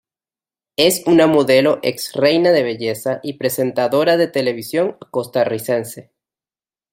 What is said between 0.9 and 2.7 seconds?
una modelo ex-reina de